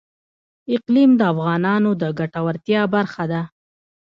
[0.75, 3.41] اقلیم د افغانانو د ګټورتیا برخه ده.